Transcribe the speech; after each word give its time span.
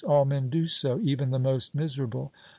All 0.07 0.25
men 0.25 0.49
do 0.49 0.65
so, 0.65 0.99
even 1.03 1.29
the 1.29 1.37
most 1.37 1.75
miserable. 1.75 2.31